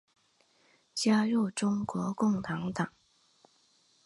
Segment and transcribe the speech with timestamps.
[0.95, 2.91] 加入中国共产党。